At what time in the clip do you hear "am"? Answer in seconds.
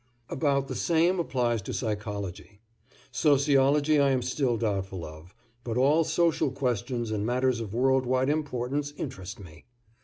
4.09-4.23